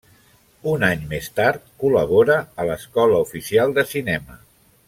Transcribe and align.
Un 0.71 0.85
any 0.87 1.03
més 1.11 1.27
tard 1.41 1.69
col·labora 1.83 2.39
a 2.63 2.67
l'Escola 2.71 3.23
Oficial 3.29 3.77
de 3.81 3.89
Cinema. 3.95 4.43